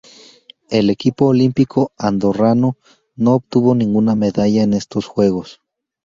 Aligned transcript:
El 0.71 0.89
equipo 0.89 1.27
olímpico 1.27 1.91
andorrano 1.95 2.75
no 3.15 3.35
obtuvo 3.35 3.75
ninguna 3.75 4.15
medalla 4.15 4.63
en 4.63 4.73
estos 4.73 5.05
Juegos. 5.05 5.61